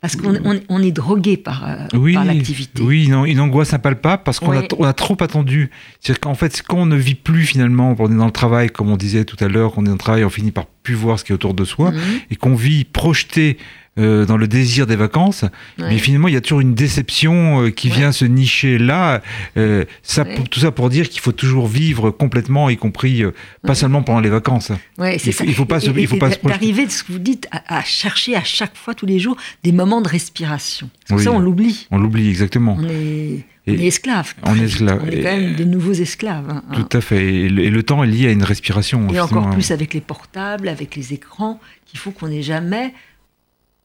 [0.00, 2.80] Parce qu'on on, on est drogué par, euh, Oui, par l'activité.
[2.82, 4.68] oui, non, une angoisse impalpable parce qu'on a, Ouais.
[4.78, 5.70] on a trop attendu.
[6.00, 8.90] C'est-à-dire qu'en fait, quand on ne vit plus finalement, on est dans le travail, comme
[8.90, 11.18] on disait tout à l'heure, qu'on est dans le travail, on finit par plus voir
[11.18, 11.98] ce qui est autour de soi, Mhm.
[12.30, 13.58] et qu'on vit projeté
[13.98, 15.42] euh, dans le désir des vacances,
[15.78, 15.88] Ouais.
[15.90, 17.94] mais finalement, il y a toujours une déception euh, qui Ouais.
[17.96, 19.22] vient se nicher là.
[19.56, 20.36] Euh, ça, Ouais.
[20.50, 23.24] tout ça pour dire qu'il faut toujours vivre complètement, y compris
[23.66, 24.72] pas seulement pendant les vacances.
[24.98, 25.44] Ouais, c'est Il ça.
[25.44, 26.30] il faut pas se- Et- il faut pas.
[26.30, 29.36] D'arriver, de ce que vous dites, à, à chercher à chaque fois, tous les jours,
[29.64, 30.88] des moments de respiration.
[31.08, 31.86] Parce que ça, on l'oublie.
[31.90, 32.76] On l'oublie exactement.
[32.78, 34.34] On est, on est esclave.
[34.44, 35.02] on est esclave.
[35.04, 36.48] On est quand même des nouveaux esclaves.
[36.50, 36.74] hein, hein.
[36.74, 37.24] Tout à fait.
[37.34, 39.06] Et le, et le temps est lié à une respiration.
[39.12, 42.92] Et encore plus avec les portables, avec les écrans, qu'il faut qu'on n'ait jamais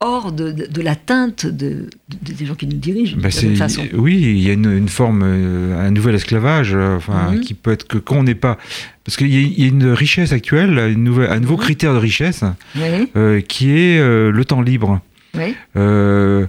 [0.04, 1.90] hors de, de, de l'atteinte de,
[2.22, 3.84] de- des gens qui nous dirigent, Bah, de toute c'est- façon.
[3.94, 7.40] oui, il y a une, une forme, euh, un nouvel esclavage, euh, enfin, Mhm.
[7.42, 8.58] qui peut être que quand on n'est pas,
[9.06, 11.62] parce qu'il y, a- il y a une richesse actuelle, une nouvelle, un nouveau Mhm.
[11.62, 12.44] critère de richesse,
[12.76, 15.02] Oui, euh, qui est euh, le temps libre.
[15.36, 16.46] oui, Euh,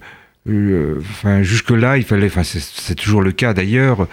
[1.00, 4.08] Enfin, jusque-là, il fallait, enfin, c'est toujours le cas d'ailleurs.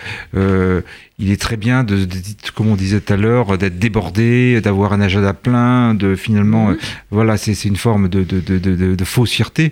[1.22, 2.16] Il est très bien de, de-
[2.56, 6.74] comme on disait tout à l'heure, d'être débordé, d'avoir un agenda plein, de finalement, Mhm.
[6.74, 6.78] euh,
[7.12, 9.72] voilà, c'est c'est une forme de, de, de, de- de- de fausse fierté.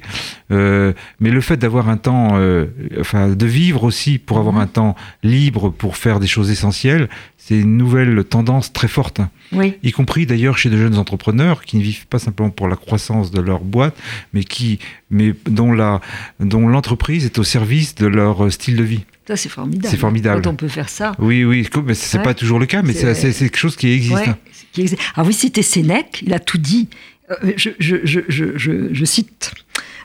[0.52, 2.68] Euh, mais le fait d'avoir un temps, euh,
[3.00, 4.62] enfin, de vivre aussi pour avoir Mhm.
[4.62, 9.22] un temps libre pour faire des choses essentielles, c'est une nouvelle tendance très forte
[9.54, 9.74] oui.
[9.82, 13.32] y compris d'ailleurs chez de jeunes entrepreneurs qui ne vivent pas simplement pour la croissance
[13.32, 13.96] de leur boîte,
[14.34, 14.78] mais qui,
[15.10, 16.00] mais dont la,
[16.40, 19.06] dont l'entreprise est au service de leur euh, style de vie.
[19.30, 19.88] Ça, c'est formidable.
[19.92, 20.42] C'est formidable.
[20.42, 21.12] Quand on peut faire ça.
[21.20, 22.24] Oui, oui, mais c'est Ouais.
[22.24, 24.16] pas toujours le cas, mais C'est- quelque chose qui existe.
[24.16, 24.34] Ouais,
[24.72, 25.00] qui existe.
[25.16, 26.90] Ah oui, c'était Sénèque, il a tout dit.
[27.30, 29.52] Euh, je, je, je, je, je, je cite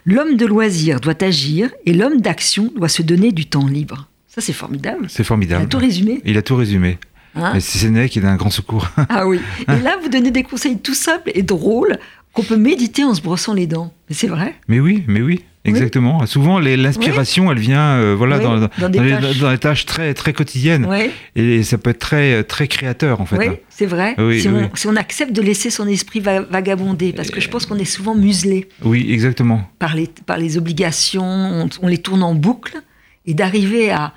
[0.04, 4.08] L'homme de loisir doit agir et l'homme d'action doit se donner du temps libre.
[4.28, 5.06] Ça, c'est formidable.
[5.08, 5.62] C'est Il formidable.
[5.64, 6.20] a tout résumé.
[6.26, 6.98] Il a tout résumé.
[7.34, 7.52] hein.
[7.54, 8.90] Mais c'est Sénèque, il a un grand secours.
[9.08, 9.40] Ah oui.
[9.68, 11.96] Et là, vous donnez des conseils tout simples et drôles
[12.34, 13.94] qu'on peut méditer en se brossant les dents.
[14.10, 14.54] Mais c'est vrai.
[14.68, 16.24] mais oui, mais oui, exactement.
[16.26, 19.38] Souvent, l'inspiration, elle vient, euh, voilà, Oui, dans, dans- les, tâches.
[19.38, 20.86] dans les tâches très, très quotidiennes.
[21.36, 23.36] Et ça peut être très, très créateur, en fait.
[23.38, 24.14] oui c'est vrai.
[24.38, 24.48] Si.
[24.48, 27.78] On, si on accepte de laisser son esprit va- vagabonder, parce que je pense qu'on
[27.78, 29.68] est souvent muselé Oui, exactement.
[29.78, 32.80] par les, par les obligations, on, on les tourne en boucle,
[33.26, 34.12] et d'arriver à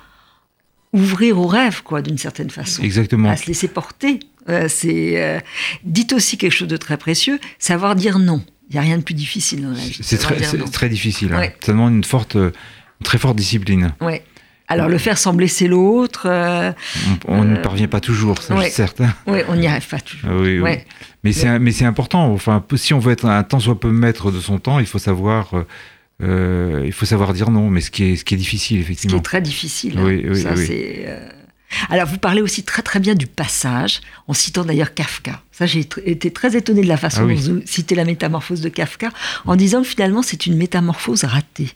[0.92, 2.82] ouvrir au rêve, quoi, d'une certaine façon.
[2.82, 3.28] Exactement.
[3.30, 4.20] À se laisser porter.
[4.48, 5.38] Euh, c'est, euh,
[5.84, 8.42] dites aussi quelque chose de très précieux, savoir dire non.
[8.70, 9.98] Il n'y a rien de plus difficile dans la vie.
[10.02, 10.34] C'est très,
[10.88, 11.32] difficile.
[11.32, 11.38] hein.
[11.40, 11.56] Ouais.
[11.60, 12.52] Ça demande une forte, une
[13.04, 13.94] très forte discipline.
[14.00, 14.22] Ouais.
[14.70, 16.72] Alors, le faire sans blesser l'autre, euh,
[17.26, 18.68] On, n'y Euh, parvient pas toujours, ça, ouais.
[18.68, 19.00] certes.
[19.00, 19.14] hein.
[19.26, 20.28] ouais, on n'y arrive pas toujours.
[20.30, 20.60] Ah oui, oui.
[20.60, 20.84] Ouais.
[21.24, 22.30] Mais c'est important.
[22.32, 24.98] Enfin, si on veut être un tant soit peu maître de son temps, il faut
[24.98, 25.52] savoir,
[26.22, 27.70] euh, il faut savoir dire non.
[27.70, 29.16] Mais ce qui est, ce qui est difficile, Ce qui effectivement.
[29.18, 29.94] est très difficile.
[29.98, 30.02] hein.
[30.04, 30.66] Oui, oui, Ça, oui.
[30.66, 31.06] c'est,
[31.90, 35.42] Alors, vous parlez aussi très très bien du passage, en citant d'ailleurs Kafka.
[35.52, 37.34] Ça, j'ai été très étonné de la façon Ah oui.
[37.36, 39.10] dont vous citez la métamorphose de Kafka,
[39.46, 41.70] en disant que finalement, c'est une métamorphose ratée.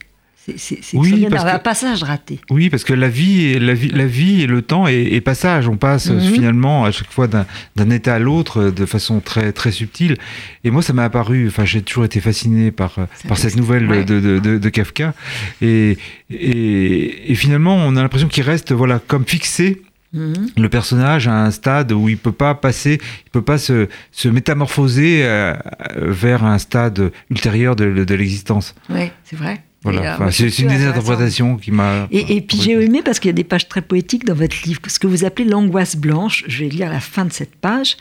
[0.56, 2.40] C'est Oui, parce que- un passage raté.
[2.50, 5.68] Oui, parce que la vie, la vie, la vie et le temps est, est passage.
[5.68, 6.20] On passe Mhm.
[6.20, 10.16] finalement à chaque fois d'un état à l'autre euh, de façon très très subtile.
[10.64, 11.46] Et moi, ça m'a apparu.
[11.46, 14.04] Enfin, j'ai toujours été fasciné par euh, Ça par cette nouvelle ouais.
[14.04, 15.14] de, de, de- de Kafka.
[15.60, 15.96] Et,
[16.30, 19.82] et, et finalement, on a l'impression qu'il reste voilà comme fixé
[20.14, 20.48] Mhm.
[20.58, 24.28] le personnage à un stade où il peut pas passer, il peut pas se, se
[24.28, 25.54] métamorphoser euh,
[25.96, 28.74] vers un stade ultérieur de, de l'existence.
[28.90, 29.62] Oui, c'est vrai.
[29.84, 30.12] Voilà.
[30.12, 32.06] euh, Enfin, c'est une des interprétations qui m'a.
[32.10, 34.56] Et, et puis j'ai aimé parce qu'il y a des pages très poétiques dans votre
[34.64, 36.44] livre, ce que vous appelez l'angoisse blanche.
[36.46, 37.96] Je vais lire la fin de cette page.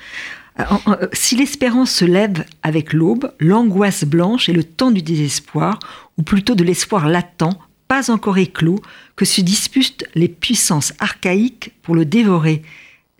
[0.59, 5.79] Euh, en- si l'espérance se lève avec l'aube, l'angoisse blanche est le temps du désespoir,
[6.17, 8.79] ou plutôt de l'espoir latent, pas encore éclos,
[9.15, 12.61] que se disputent les puissances archaïques pour le dévorer.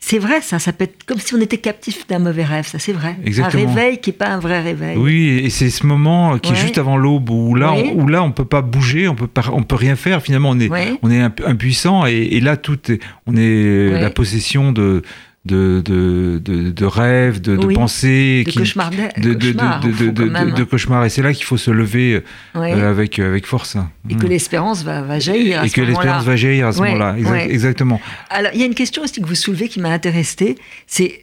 [0.03, 2.79] C'est vrai, ça, ça peut être comme si on était captif d'un mauvais rêve, ça
[2.79, 3.15] c'est vrai.
[3.23, 3.63] Exactement.
[3.63, 4.97] Un réveil qui n'est pas un vrai réveil.
[4.97, 6.57] Oui, et c'est ce moment qui Ouais.
[6.57, 7.91] est juste avant l'aube où là, Oui.
[7.95, 10.21] on, où là, on peut pas bouger, on peut pas, on peut rien faire.
[10.23, 10.93] Finalement, on est, Ouais.
[11.03, 15.03] on est imp- impuissant et, et là, tout, est, on est la possession de
[15.45, 19.89] de de, de, de rêves, de, pensées, De qui- cauchemar, de, de, de, cauchemar, de,
[19.89, 20.51] au fond, de- quand de- même.
[20.53, 21.05] de cauchemar.
[21.05, 22.21] Et c'est là qu'il faut se lever
[22.53, 22.73] Ouais.
[22.73, 23.75] euh, avec avec force.
[24.09, 25.61] Et que l'espérance va, va jaillir.
[25.61, 27.17] à Et ce que l'espérance va jaillir à ce Ouais, moment-là.
[27.17, 27.51] Exact- ouais.
[27.51, 27.99] Exactement.
[28.29, 31.21] Alors, il y a une question aussi que vous soulevez qui m'a intéressée, c'est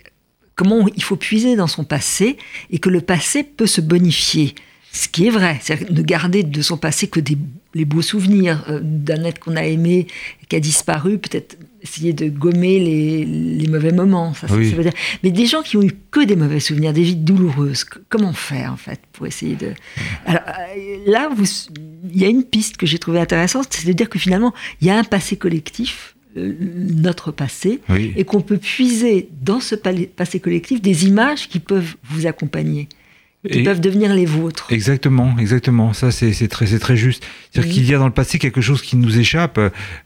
[0.57, 2.37] comment il faut puiser dans son passé
[2.73, 4.57] et que le passé peut se bonifier.
[4.91, 7.39] Ce qui est vrai, c'est ne garder de son passé que des,
[7.75, 10.09] les beaux souvenirs euh, d'un être qu'on a aimé
[10.49, 14.35] qui a disparu, peut-être essayer de gommer les, les mauvais moments.
[14.35, 14.71] Ça, Oui.
[14.71, 14.93] ça veut dire.
[15.23, 18.73] Mais des gens qui ont eu que des mauvais souvenirs, des vies douloureuses, comment faire
[18.73, 19.73] en fait pour essayer de.
[20.27, 21.45] Alors euh, là, vous-
[22.13, 24.87] il y a une piste que j'ai trouvée intéressante, c'est de dire que finalement, il
[24.87, 28.13] y a un passé collectif, euh, notre passé, Oui.
[28.17, 32.89] et qu'on peut puiser dans ce passé collectif des images qui peuvent vous accompagner,
[33.49, 34.67] qui Et- peuvent devenir les vôtres.
[34.71, 35.93] Exactement, exactement.
[35.93, 37.25] Ça, c'est c'est très, c'est très juste.
[37.53, 37.75] C'est-à-dire Oui.
[37.77, 39.61] qu'il y a dans le passé quelque chose qui nous échappe,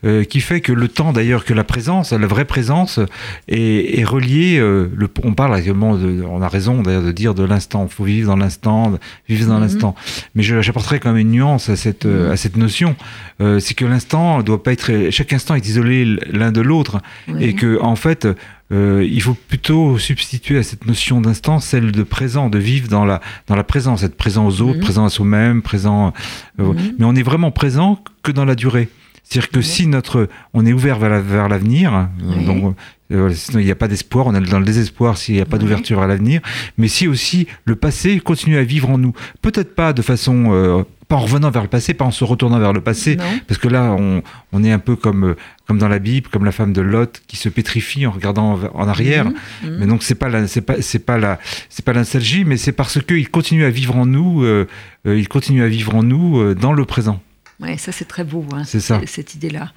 [0.04, 3.00] euh, qui fait que le temps, d'ailleurs, que la présence, la vraie présence,
[3.48, 4.58] est, est reliée.
[4.58, 7.86] euh, le, on parle également, de, on a raison d'ailleurs de dire de l'instant.
[7.90, 9.60] Il faut vivre dans l'instant, vivre dans Mhm.
[9.62, 9.94] l'instant.
[10.34, 12.30] Mais je- j'apporterai quand même une nuance à cette, Mhm.
[12.32, 12.96] à cette notion.
[13.40, 15.08] Euh, c'est que l'instant doit pas être.
[15.10, 17.42] Chaque instant est isolé l'un de l'autre, Oui.
[17.44, 18.28] et que en fait.
[18.72, 23.04] Euh, il faut plutôt substituer à cette notion d'instant celle de présent, de vivre dans
[23.04, 24.82] la, dans la présence, être présent aux autres, Mhm.
[24.84, 26.12] présent à soi-même, présent.
[26.60, 26.94] euh, Mhm.
[26.98, 28.88] Mais on est vraiment présent que dans la durée.
[29.24, 29.64] C'est-à-dire que Oui.
[29.64, 32.04] si notre, on est ouvert vers la- vers l'avenir, euh,
[32.38, 32.44] Oui.
[32.44, 32.76] donc
[33.12, 35.44] euh, sinon il n'y a pas d'espoir, on est dans le désespoir s'il n'y a
[35.44, 35.62] pas Oui.
[35.62, 36.40] d'ouverture à l'avenir.
[36.78, 40.82] Mais si aussi le passé continue à vivre en nous, peut-être pas de façon, euh,
[41.08, 43.58] pas en revenant vers le passé, pas en se retournant vers le passé, Non parce
[43.58, 44.22] que là, on,
[44.52, 45.34] on est un peu comme, euh,
[45.66, 48.80] comme dans la Bible, comme la femme de Lot qui se pétrifie en regardant en,
[48.82, 49.26] en arrière.
[49.26, 49.34] Mhm.
[49.64, 49.76] Mhm.
[49.80, 52.56] Mais donc c'est pas la, c'est pas, c'est pas la, c'est pas la nostalgie, mais
[52.56, 54.66] c'est parce qu'il continue à vivre en nous, euh,
[55.04, 57.20] il continue à vivre en nous dans le présent.
[57.62, 59.00] Ouais, ça c'est très beau, hein, C'est ça.
[59.06, 59.72] cette- idée-là.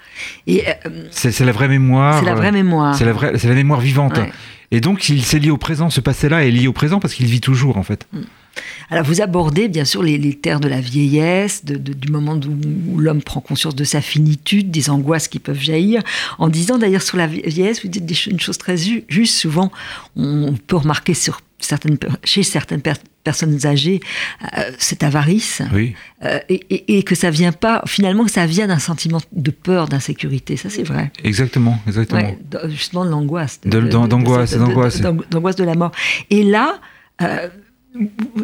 [0.47, 2.19] Et euh, C'est, c'est la vraie mémoire.
[2.19, 2.95] c'est la vraie euh, mémoire.
[2.95, 4.17] C'est la vraie, c'est la mémoire vivante.
[4.17, 4.31] Ouais.
[4.71, 5.89] Et donc il s'est lié au présent.
[5.91, 8.07] Ce passé-là est lié au présent parce qu'il vit toujours en fait.
[8.89, 12.39] Alors vous abordez bien sûr les, les terres de la vieillesse, de- de- du moment
[12.91, 16.01] où, l'homme prend conscience de sa finitude, des angoisses qui peuvent jaillir,
[16.39, 19.71] en disant d'ailleurs sur la vieillesse, vous dites des une chose très ju- juste, souvent
[20.15, 23.99] on peut remarquer sur certaines, per- chez certaines per- personnes âgées
[24.57, 25.95] euh, cette avarice, Oui.
[26.23, 29.51] euh, et, et- et que ça vient pas, finalement que ça vient d'un sentiment de
[29.51, 31.11] peur, d'insécurité, ça c'est vrai.
[31.23, 32.21] Exactement, exactement.
[32.21, 32.37] Ouais,
[32.69, 33.59] justement de l'angoisse.
[33.65, 35.01] D'angoisse, d'angoisse.
[35.01, 35.91] d'ang- d'angoisse de la mort.
[36.29, 36.79] Et là,
[37.21, 37.49] euh,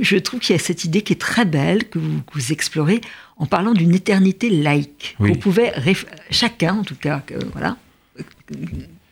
[0.02, 2.52] je trouve qu'il y a cette idée qui est très belle, que vous, que vous
[2.52, 3.02] explorez,
[3.38, 5.16] en parlant d'une éternité laïque.
[5.20, 5.34] Oui.
[5.34, 7.78] Réf- chacun en tout cas, voilà,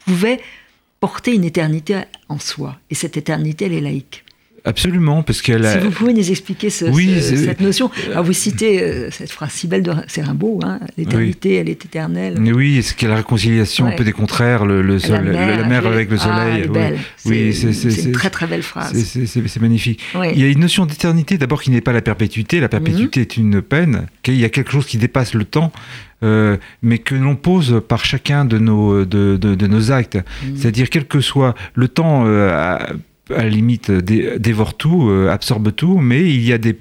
[0.05, 0.39] pouvait
[0.99, 2.77] porter une éternité en soi.
[2.89, 4.23] Et cette éternité, elle est laïque.
[4.69, 5.73] Absolument, parce qu'elle a.
[5.73, 7.89] Si vous pouvez nous expliquer ce- Oui, ce- c'est- cette notion.
[8.11, 11.83] Alors vous citez euh, cette phrase si belle de c'est Rimbaud, hein, l'éternité, elle est
[11.85, 12.35] éternelle.
[12.53, 15.87] Oui, c'est y a la réconciliation un peu des contraires, le, le, sol- la mer,
[15.87, 16.61] avec le Ah, soleil.
[16.63, 16.69] est
[17.25, 17.53] oui.
[17.53, 18.91] c'est c'est- c'est- c'est une c'est- très très belle phrase.
[18.93, 20.01] C'est- C'est c'est- c'est magnifique.
[20.33, 22.59] Il y a une notion d'éternité d'abord qui n'est pas la perpétuité.
[22.59, 24.05] La perpétuité est une peine.
[24.21, 25.71] qu'il y a quelque chose qui dépasse le temps,
[26.23, 30.15] euh, mais que l'on pose par chacun de nos, de, de- de nos actes.
[30.43, 30.57] Mhm.
[30.57, 32.77] C'est-à-dire, quel que soit le temps, euh,
[33.35, 36.75] à, la limite, dé- dévore tout, euh, absorbe tout, mais il y a des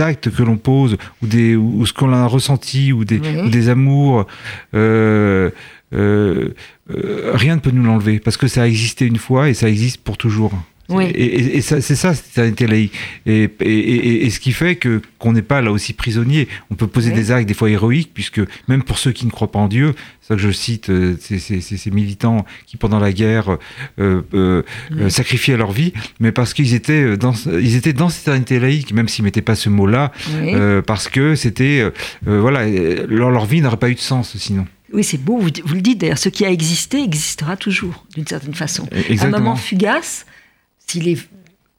[0.00, 3.40] actes que l'on pose ou, des, ou ce qu'on a ressenti ou des, Oui.
[3.44, 4.26] ou des amours.
[4.74, 5.50] euh,
[5.94, 6.48] euh,
[6.90, 9.68] euh, rien ne peut nous l'enlever parce que ça a existé une fois et ça
[9.68, 10.52] existe pour toujours.
[10.88, 11.04] Oui.
[11.14, 12.92] Et, et- et ça- c'est ça, cette éternité laïque.
[13.26, 13.48] Et,
[14.30, 16.46] ce qui fait que qu'on n'est pas là aussi prisonnier.
[16.70, 17.16] On peut poser Oui.
[17.16, 19.94] des actes des fois héroïques, puisque même pour ceux qui ne croient pas en Dieu,
[20.20, 23.56] c'est ça que je cite euh, ces, ces- militants qui pendant la guerre
[23.98, 25.10] euh, euh, Oui.
[25.10, 29.08] sacrifiaient leur vie, mais parce qu'ils étaient dans, ils étaient dans cette éternité laïque, même
[29.08, 31.84] s'ils mettaient pas ce mot-là, euh, parce que c'était,
[32.24, 34.66] voilà, leur, leur vie n'aurait pas eu de sens sinon.
[34.92, 38.26] Oui, c'est beau, vous, vous le dites d'ailleurs, ce qui a existé existera toujours, d'une
[38.26, 38.88] certaine façon.
[38.92, 39.38] Un Exactement.
[39.44, 40.26] moment fugace,
[40.86, 41.18] s'il est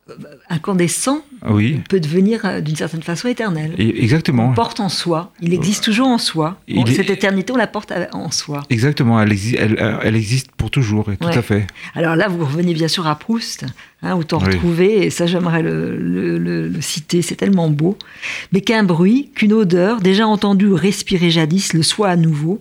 [0.09, 0.13] euh,
[0.49, 3.73] incandescent, Oui, il peut devenir euh, d'une certaine façon éternel.
[3.77, 4.49] et- exactement.
[4.49, 6.59] On porte en soi, il existe toujours en soi.
[6.73, 8.63] Bon, est- Cette éternité, on la porte en soi.
[8.69, 11.67] Exactement, elle, exi- elle, elle existe pour toujours, et tout à fait.
[11.93, 13.65] Alors là, vous revenez bien sûr à Proust,
[14.01, 14.45] hein, autant Oui.
[14.53, 17.97] retrouver, et ça j'aimerais le, le- le- le citer, c'est tellement beau.
[18.53, 22.59] Mais qu'un bruit, qu'une odeur, déjà entendue ou respirée jadis, le soit à nouveau,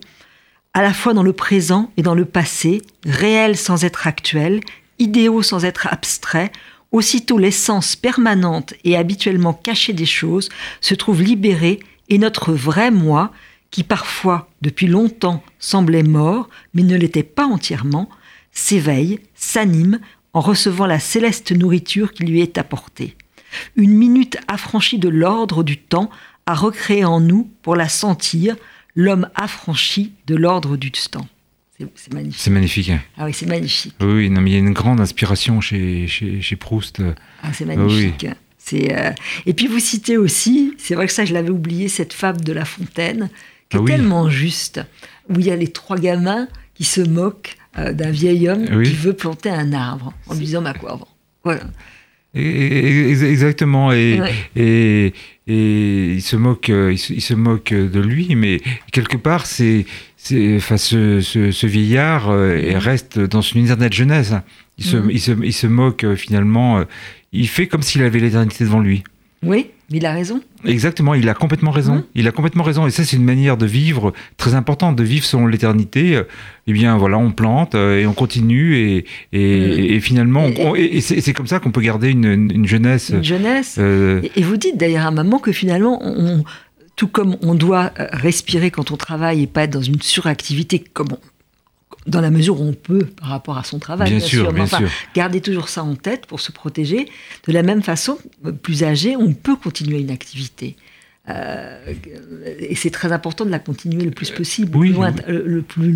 [0.73, 4.59] à la fois dans le présent et dans le passé, réel sans être actuel,
[4.99, 6.51] idéaux sans être abstrait,
[6.91, 10.49] aussitôt l'essence permanente et habituellement cachée des choses
[10.81, 11.79] se trouve libérée
[12.09, 13.31] et notre vrai moi,
[13.71, 18.09] qui parfois, depuis longtemps, semblait mort, mais ne l'était pas entièrement,
[18.51, 19.99] s'éveille, s'anime
[20.33, 23.15] en recevant la céleste nourriture qui lui est apportée.
[23.75, 26.09] Une minute affranchie de l'ordre du temps
[26.45, 28.55] a recréé en nous, pour la sentir,
[28.95, 31.27] l'homme affranchi de l'ordre du temps.
[31.95, 32.39] C'est- magnifique.
[32.41, 32.89] C'est magnifique.
[32.89, 33.01] hein.
[33.17, 33.93] Ah oui, c'est magnifique.
[34.01, 37.01] Oui, non, mais il y a une grande inspiration chez, chez, chez Proust.
[37.43, 38.25] Ah, c'est magnifique.
[38.57, 39.11] C'est, euh,
[39.45, 42.51] Et puis vous citez aussi, c'est vrai que ça je l'avais oublié, cette fable de
[42.51, 43.29] La Fontaine,
[43.69, 43.91] qui est Ah oui.
[43.91, 44.81] tellement juste,
[45.29, 48.89] où il y a les trois gamins qui se moquent euh, d'un vieil homme Oui.
[48.89, 50.99] qui veut planter un arbre en lui disant ma quoi
[51.43, 51.61] Voilà.
[52.33, 53.91] Et- et- ex- exactement.
[53.91, 54.33] Et, Ouais.
[54.55, 55.13] et,
[55.47, 58.59] et il se moque, euh, il se, il se moque de lui, mais
[58.91, 59.85] quelque part, c'est,
[60.17, 64.31] c'est, enfin, ce, ce, ce vieillard euh, il reste dans une éternelle jeunesse.
[64.33, 64.43] hein.
[64.77, 65.09] Il se, Mhm.
[65.11, 66.83] il se, il se moque euh, finalement.
[67.31, 69.03] il fait comme s'il avait l'éternité devant lui.
[69.47, 70.41] Oui, mais il a raison.
[70.65, 71.95] Exactement, il a complètement raison.
[71.95, 72.03] Mhm.
[72.15, 72.85] Il a complètement raison.
[72.87, 76.15] Et ça, c'est une manière de vivre très importante, de vivre selon l'éternité.
[76.15, 76.23] Euh,
[76.67, 81.01] Eh bien, voilà, on plante euh, et on continue et, et, et finalement, Et- et,
[81.01, 83.09] c'est comme ça qu'on peut garder une, une jeunesse.
[83.15, 83.77] Une jeunesse.
[83.79, 86.43] euh, Et, vous dites d'ailleurs à un moment que finalement, on-
[86.97, 90.83] tout comme on doit euh, respirer quand on travaille et pas être dans une suractivité,
[90.93, 91.19] comme on-
[92.07, 94.77] dans la mesure où on peut par rapport à son travail, bien sûr, bien enfin,
[94.79, 94.89] sûr.
[95.13, 97.07] garder toujours ça en tête pour se protéger.
[97.47, 100.75] De la même façon, euh, plus âgé, on peut continuer une activité.
[101.29, 101.93] Euh,
[102.59, 104.89] et c'est très important de la continuer le plus possible, oui.
[104.89, 105.93] le, loin- le- le plus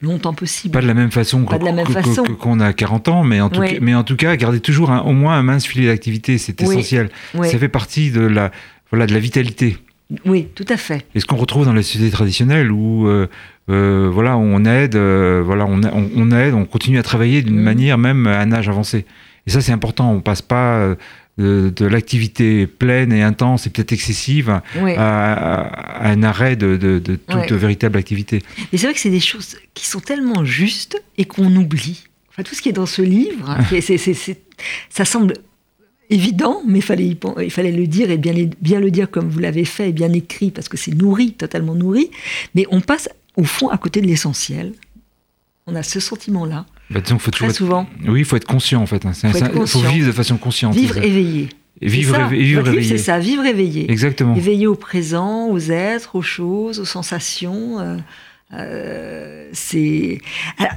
[0.00, 0.72] longtemps possible.
[0.72, 3.74] Pas de la même façon qu'on a 40 ans, mais en tout, Oui.
[3.74, 6.58] cas, mais en tout cas, garder toujours un- au moins un mince filet d'activité, c'est
[6.62, 6.68] Oui.
[6.78, 7.10] essentiel.
[7.34, 8.50] Ça fait partie de la,
[8.90, 9.76] voilà, de la vitalité.
[10.24, 11.06] Oui, tout à fait.
[11.14, 13.28] Et ce qu'on retrouve dans la société traditionnelle où euh,
[13.68, 17.42] euh, voilà, on aide, euh, voilà, on, a- on, on aide, on continue à travailler
[17.42, 17.62] d'une Mhm.
[17.62, 19.04] manière même à un âge avancé?
[19.46, 20.12] Et ça, c'est important.
[20.12, 20.94] On passe pas
[21.38, 24.92] de, de l'activité pleine et intense et peut-être excessive Oui.
[24.96, 28.42] à, à- à un arrêt de, de- de toute véritable activité.
[28.72, 32.04] Et c'est vrai que c'est des choses qui sont tellement justes et qu'on oublie.
[32.30, 34.36] Enfin, tout ce qui est dans ce livre, hein, c'est-
[34.90, 35.34] ça semble
[36.10, 38.32] évident, mais il fallait, y pen- il fallait le dire et bien,
[38.80, 42.10] le dire comme vous l'avez fait et bien écrit, parce que c'est nourri, totalement nourri.
[42.54, 44.72] Mais on passe au fond à côté de l'essentiel.
[45.66, 47.86] On a ce sentiment-là, Bah, disons, faut toujours très être- souvent.
[48.08, 49.06] Oui, il faut être conscient en fait.
[49.06, 49.12] hein.
[49.12, 50.74] C'est un- Faut vivre de façon consciente.
[50.74, 51.48] Vivre éveillé.
[51.80, 52.26] Et vivre, C'est ça.
[52.28, 52.88] éve- vivre éveillé.
[52.88, 53.90] c'est ça, vivre éveillé.
[53.90, 54.34] Exactement.
[54.34, 57.78] Éveillé au présent, aux êtres, aux choses, aux sensations.
[57.78, 57.96] euh,
[58.52, 60.18] euh, c'est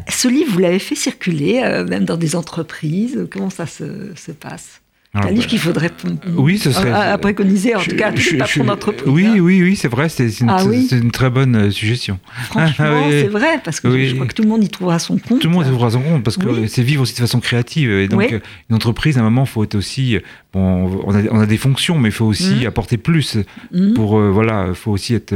[0.09, 3.27] ce livre, vous l'avez fait circuler, euh, même dans des entreprises.
[3.31, 4.81] Comment ça se, se passe?
[5.15, 5.91] Alors, un livre bah, qu'il faudrait
[6.37, 9.07] oui, ce serait- à, à préconiser, en je- tout cas je- patrons je- d'entreprise.
[9.07, 9.35] Oui, hein.
[9.39, 10.09] oui, oui, c'est vrai.
[10.09, 10.87] C'est une, Ah oui.
[10.89, 12.17] c'est une très bonne euh, suggestion.
[12.45, 13.21] Franchement, Ah, oui.
[13.21, 14.07] c'est vrai, parce que Oui.
[14.07, 15.39] je crois que tout le monde y trouvera son compte.
[15.39, 17.91] Tout le monde devra s'en compte parce que c'est vivre aussi de façon créative.
[17.91, 18.39] Et donc, euh,
[18.71, 20.17] une entreprise, à un moment, faut être aussi.
[20.51, 22.65] Bon, on a, on a des fonctions, mais il faut aussi Mhm.
[22.67, 23.37] apporter plus.
[23.71, 23.93] Mhm.
[23.93, 25.35] Pour euh, voilà, il faut aussi être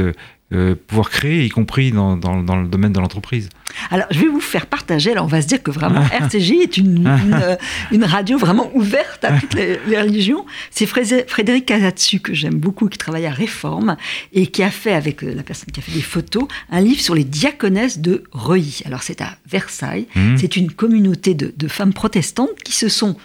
[0.52, 3.50] euh, pouvoir créer, y compris dans, dans, dans le domaine de l'entreprise.
[3.90, 5.12] Alors, je vais vous faire partager.
[5.12, 7.56] Alors, on va se dire que vraiment, RCJ est une, une, euh,
[7.92, 10.46] une radio vraiment ouverte à toutes les, les religions.
[10.70, 13.96] C'est Fré- Frédéric Casatsu, que j'aime beaucoup, qui travaille à Réforme
[14.32, 17.00] et qui a fait, avec euh, la personne qui a fait des photos, un livre
[17.00, 18.80] sur les diaconesses de Reuilly.
[18.86, 20.06] Alors, c'est à Versailles.
[20.16, 20.38] Mhm.
[20.38, 23.16] C'est une communauté de, de femmes protestantes qui se sont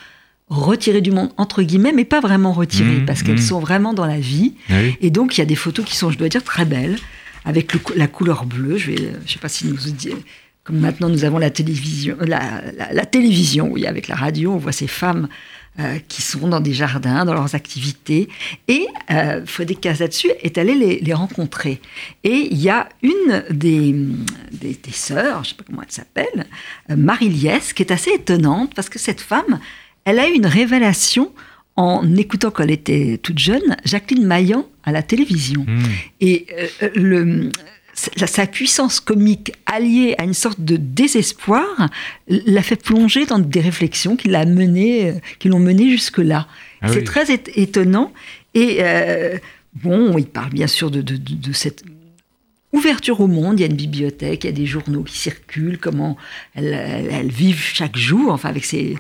[0.50, 3.42] retirées du monde, entre guillemets, mais pas vraiment retirées, Mhm, parce qu'elles mhm.
[3.42, 4.54] sont vraiment dans la vie.
[4.70, 4.96] Oui.
[5.02, 6.98] Et donc, il y a des photos qui sont, je dois dire, très belles,
[7.46, 8.78] avec la couleur bleue.
[8.78, 9.78] Je ne sais pas si nous
[10.64, 14.58] comme maintenant nous avons la télévision, la, la- la télévision, oui, avec la radio, on
[14.58, 15.28] voit ces femmes
[15.80, 18.30] euh, qui sont dans des jardins, dans leurs activités.
[18.70, 21.82] Et euh, Frédéric Casatsu est allé les, rencontrer.
[22.24, 23.94] Et il y a une des,
[24.54, 26.46] des, des sœurs, je ne sais pas comment elle s'appelle,
[26.92, 29.60] euh, Marie Liès, qui est assez étonnante, parce que cette femme,
[30.06, 31.32] Elle a eu une révélation
[31.76, 35.66] en écoutant quand elle était toute jeune Jacqueline Maillan à la télévision.
[35.68, 35.82] Hmm.
[36.22, 36.46] Et
[36.84, 37.50] euh, le,
[37.94, 41.66] sa, sa puissance comique alliée à une sorte de désespoir
[42.28, 46.48] l'a fait plonger dans des réflexions qui mené, euh, qui l'ont mené jusque là.
[46.82, 47.04] Ah C'est oui.
[47.06, 48.14] très étonnant.
[48.54, 49.38] Et euh,
[49.74, 51.84] bon, il parle bien sûr de, de- de- de cette
[52.72, 53.60] ouverture au monde.
[53.60, 56.18] Il y a une bibliothèque, il y a des journaux qui circulent, comment
[56.56, 58.32] elles, elles- elles vivent chaque jour.
[58.32, 58.96] Enfin, avec ces,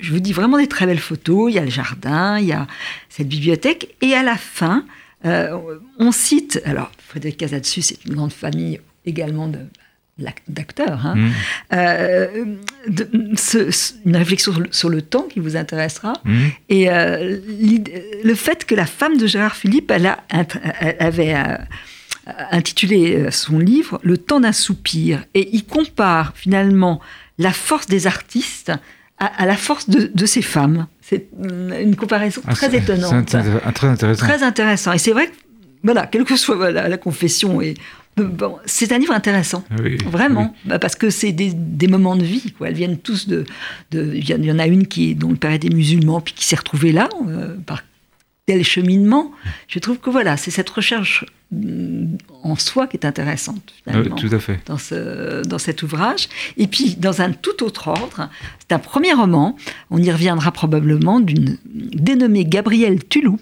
[0.00, 1.50] je vous dis vraiment des très belles photos.
[1.50, 2.66] Il y a le jardin, il y a
[3.08, 3.94] cette bibliothèque.
[4.00, 4.84] Et à la fin,
[5.24, 5.56] euh,
[5.98, 9.58] on cite, alors Frédéric Casadesus, c'est une grande famille également de
[10.48, 11.06] d'acteurs.
[11.06, 11.14] hein.
[11.16, 11.30] Hmm.
[11.72, 12.44] Euh,
[14.04, 16.12] une réflexion sur le, sur le temps qui vous intéressera.
[16.26, 16.48] Hmm.
[16.68, 17.38] Et euh,
[18.22, 21.34] le fait que la femme de Gérard Philippe, elle, a, int- elle avait
[22.50, 25.24] intitulé son livre Le temps d'un soupir.
[25.32, 27.00] Et il compare finalement
[27.38, 28.72] la force des artistes
[29.20, 30.86] à, à la force de, de ces femmes.
[31.02, 33.30] C'est une comparaison Ah, très étonnante.
[33.30, 34.26] c'est int- très intéressant.
[34.26, 34.92] Très intéressant.
[34.92, 35.32] Et c'est vrai que,
[35.84, 37.74] voilà, quelle que soit la confession, et,
[38.16, 39.64] bon, c'est un livre intéressant.
[39.70, 42.52] Ah oui, Vraiment, Bah, parce que c'est des, des moments de vie.
[42.56, 42.68] Quoi.
[42.68, 43.44] Elles viennent tous de.
[43.92, 46.56] Il y, en- a une qui est, dont le père était musulman, puis qui s'est
[46.56, 47.82] retrouvée là, euh, par
[48.46, 49.32] tel cheminement.
[49.68, 54.16] Je trouve que voilà, c'est cette recherche mm, en soi qui est intéressante, oui, finalement
[54.16, 54.60] tout à fait.
[54.66, 56.28] dans, ce, dans cet ouvrage.
[56.56, 59.56] Et puis, dans un tout autre ordre, c'est un premier roman,
[59.90, 63.38] on y reviendra probablement, d'une dénommée Gabrielle Tuloup,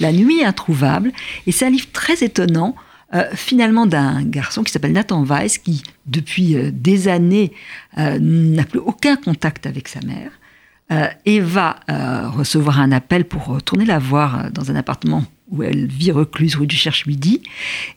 [0.00, 1.12] La nuit introuvable.
[1.46, 2.76] Et c'est un livre très étonnant,
[3.14, 7.52] euh, finalement, d'un garçon qui s'appelle Nathan Weiss, qui, depuis euh, des années,
[7.98, 10.30] euh, n'a plus aucun contact avec sa mère.
[10.92, 15.24] Euh, et va euh, recevoir un appel pour retourner la voir euh, dans un appartement
[15.48, 17.42] où elle vit recluse rue du Cherche-Midi.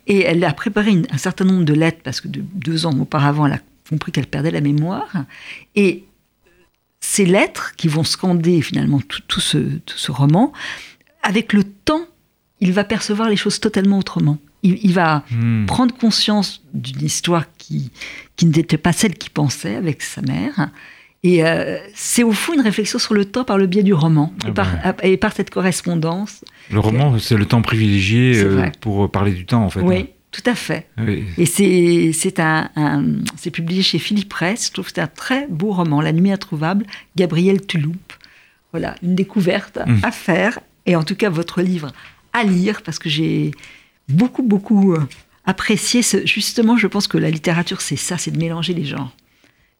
[0.07, 2.97] Et elle a préparé une- un certain nombre de lettres parce que de, deux ans
[2.99, 5.11] auparavant, elle a compris qu'elle perdait la mémoire.
[5.75, 6.05] Et
[7.01, 10.51] ces lettres qui vont scander finalement tout, tout ce, tout ce roman,
[11.23, 12.05] avec le temps,
[12.61, 14.37] il va percevoir les choses totalement autrement.
[14.63, 15.65] Il, il va Hmm.
[15.65, 17.91] prendre conscience d'une histoire qui,
[18.35, 20.69] qui n'était pas celle qu'il pensait avec sa mère.
[21.27, 24.31] Et euh, c'est au fond une réflexion sur le temps par le biais du roman
[24.43, 24.67] Ah et, par,
[25.03, 26.45] et par cette correspondance.
[26.71, 29.79] Le roman, c'est le temps privilégié euh, pour parler du temps, en fait.
[29.81, 30.87] Oui, tout à fait.
[30.99, 31.23] Oui.
[31.39, 33.05] Et c'est c'est un, un-
[33.37, 34.67] c'est publié chez Philippe Presse.
[34.67, 36.85] Je trouve que c'est un très beau roman, La nuit introuvable,
[37.15, 37.95] Gabriel Tuloup.
[38.71, 39.99] Voilà, une découverte Mm.
[40.03, 40.59] à faire.
[40.85, 41.91] Et en tout cas, votre livre
[42.33, 43.49] à lire, parce que j'ai
[44.09, 44.99] beaucoup, beaucoup euh,
[45.45, 46.03] apprécié.
[46.03, 49.11] Ce, justement, je pense que la littérature, c'est ça, c'est de mélanger les genres.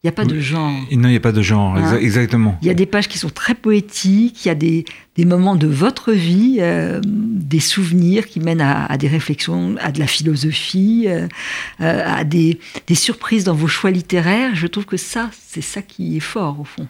[0.03, 0.69] Il n'y a pas de genre.
[0.71, 2.59] Non, il n'y a pas de genre, Hein exa- exactement.
[2.61, 5.55] Il y a des pages qui sont très poétiques, il y a des, des moments
[5.55, 10.05] de votre vie, euh, des souvenirs qui mènent à, à des réflexions, à de la
[10.05, 11.27] philosophie, euh,
[11.81, 14.53] euh, à des, des surprises dans vos choix littéraires.
[14.53, 16.87] Je trouve que ça, c'est ça qui est fort au fond.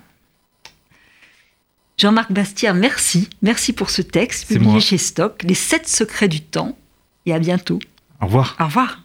[1.98, 3.30] Jean-Marc Bastière, merci.
[3.41, 4.80] Merci pour ce texte publié moi.
[4.82, 6.78] chez Stock, Les sept secrets du temps.
[7.26, 7.80] Et à bientôt.
[8.22, 8.58] Au revoir.
[8.60, 9.05] Au revoir.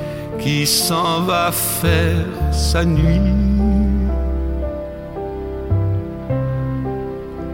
[0.41, 3.21] qui s'en va faire sa nuit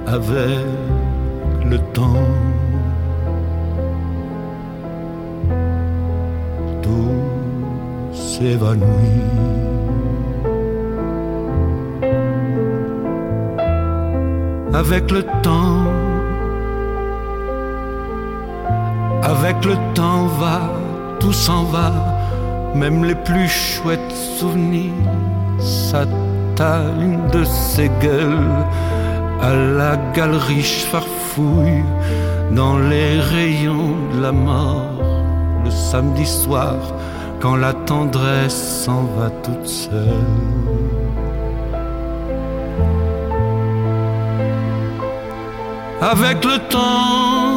[0.08, 0.66] avec
[1.66, 2.28] le temps.
[6.82, 8.86] Tout s'évanouit.
[14.74, 15.84] Avec le temps,
[19.24, 20.62] avec le temps va,
[21.20, 22.17] tout s'en va
[22.76, 24.92] même les plus chouettes souvenirs
[25.60, 28.66] s'attalent de ces gueules
[29.42, 31.84] à la galerie farfouille
[32.52, 34.98] dans les rayons de la mort
[35.64, 36.76] le samedi soir
[37.40, 40.58] quand la tendresse s'en va toute seule.
[46.02, 47.57] Avec le temps,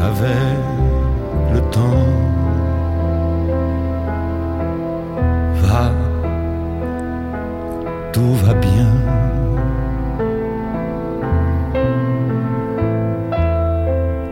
[0.00, 0.58] Avec
[1.52, 2.06] le temps.
[5.62, 5.90] Va,
[8.12, 8.92] tout va bien.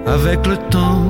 [0.06, 1.02] Avec le temps,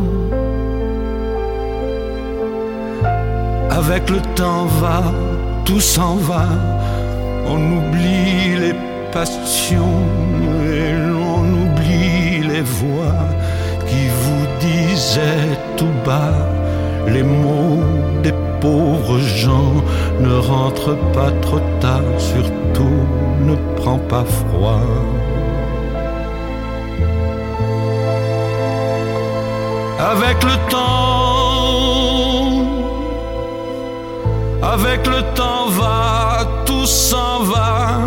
[3.71, 5.03] avec le temps va,
[5.65, 6.47] tout s'en va.
[7.47, 8.75] On oublie les
[9.13, 10.01] passions
[10.65, 13.27] et l'on oublie les voix
[13.89, 16.49] qui vous disaient tout bas
[17.09, 17.83] les mots
[18.23, 19.75] des pauvres gens.
[20.21, 23.07] Ne rentre pas trop tard, surtout
[23.41, 24.81] ne prends pas froid.
[29.99, 31.17] Avec le temps,
[34.63, 35.97] avec le temps va
[36.87, 37.99] s'en va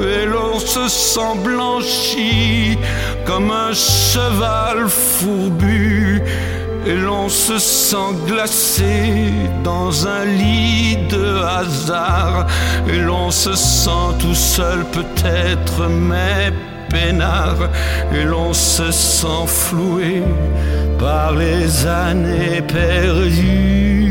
[0.00, 2.78] et l'on se sent blanchi
[3.24, 6.22] comme un cheval fourbu
[6.86, 12.46] et l'on se sent glacé dans un lit de hasard
[12.88, 16.52] et l'on se sent tout seul peut-être mais
[16.90, 17.68] peinard
[18.12, 20.22] et l'on se sent floué
[20.98, 24.02] par les années perdues.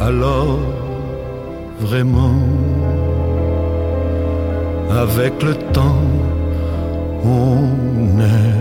[0.00, 0.58] alors
[1.80, 2.34] vraiment
[4.96, 6.02] avec le temps
[7.24, 8.51] on plus.